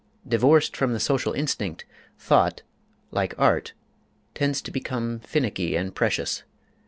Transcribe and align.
Divorced 0.27 0.75
from 0.75 0.93
the 0.93 0.99
social 0.99 1.31
instinct, 1.33 1.85
thought, 2.17 2.63
like 3.11 3.35
art, 3.37 3.73
tends 4.33 4.59
to 4.63 4.71
become 4.71 5.19
finicky 5.19 5.75
and 5.75 5.93
precious. 5.93 6.41